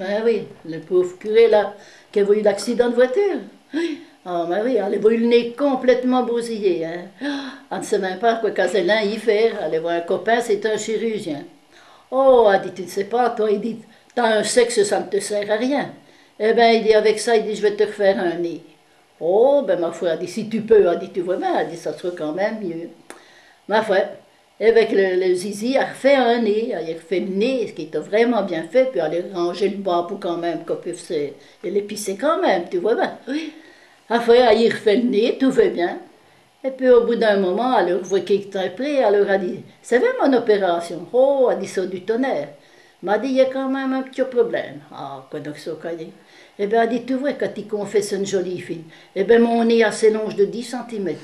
[0.00, 1.74] Ben oui, le pauvre curé là,
[2.10, 3.40] qui a eu l'accident de voiture.
[4.24, 6.86] Ah, ben oui, elle a eu le nez complètement bousillé.
[6.86, 7.04] Hein.
[7.70, 9.62] Elle ne sait même pas quoi Caselin y faire.
[9.62, 11.44] Aller voir un copain, c'est un chirurgien.
[12.10, 13.76] Oh, elle dit, tu ne sais pas, toi, il dit,
[14.14, 15.90] t'as un sexe, ça ne te sert à rien.
[16.38, 18.62] Eh bien, il dit, avec ça, il dit, je vais te refaire un nez.
[19.20, 21.68] Oh, ben ma foi, elle dit, si tu peux, elle dit, tu vois bien, elle
[21.68, 22.88] dit, ça sera quand même mieux.
[23.68, 23.98] Ma foi,
[24.68, 28.42] avec le, zizi, elle refait un nez, elle refait le nez, ce qui était vraiment
[28.42, 31.12] bien fait, puis elle a rangé le bas pour quand même qu'on puisse
[31.64, 33.18] l'épicer quand même, tu vois bien.
[33.26, 33.54] Oui.
[34.08, 35.98] Après, elle y refait le nez, tout va bien.
[36.62, 39.38] Et puis au bout d'un moment, elle leur voit qu'il était prêt, elle leur a
[39.38, 42.48] dit, c'est vrai mon opération Oh, elle dit ça du tonnerre.
[43.02, 44.80] M'a dit, il y a quand même un petit problème.
[44.92, 45.70] Ah, quoi donc ça,
[46.58, 48.84] Eh bien, elle dit, tu vois, quand il confesse une jolie fille,
[49.16, 51.16] eh bien, mon nez a ses longes de 10 cm,